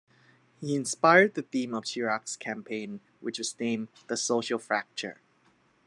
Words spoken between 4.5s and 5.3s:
fracture".